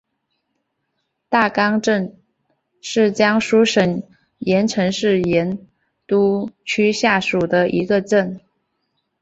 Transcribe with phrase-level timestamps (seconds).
[1.29, 2.19] 大冈镇
[2.81, 4.01] 是江苏省
[4.39, 5.59] 盐城市盐
[6.07, 8.39] 都区下属的一个镇。